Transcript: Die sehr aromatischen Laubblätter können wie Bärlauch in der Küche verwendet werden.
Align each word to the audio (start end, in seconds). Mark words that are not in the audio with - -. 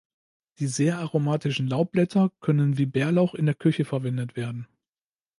Die 0.57 0.65
sehr 0.65 0.97
aromatischen 0.97 1.67
Laubblätter 1.67 2.31
können 2.39 2.79
wie 2.79 2.87
Bärlauch 2.87 3.35
in 3.35 3.45
der 3.45 3.53
Küche 3.53 3.85
verwendet 3.85 4.35
werden. 4.35 4.67